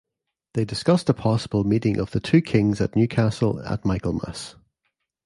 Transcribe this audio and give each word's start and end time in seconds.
They 0.55 0.65
discussed 0.65 1.11
a 1.11 1.13
possible 1.13 1.63
meeting 1.63 1.99
of 1.99 2.09
the 2.09 2.19
two 2.19 2.41
Kings 2.41 2.81
at 2.81 2.95
Newcastle 2.95 3.61
at 3.63 3.85
Michaelmas. 3.85 4.55